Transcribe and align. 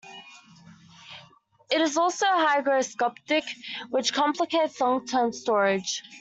It 1.69 1.79
is 1.79 1.95
also 1.95 2.25
hygroscopic, 2.25 3.43
which 3.91 4.13
complicates 4.15 4.81
long-term 4.81 5.31
storage. 5.31 6.01